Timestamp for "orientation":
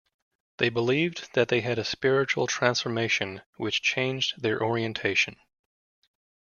4.59-5.35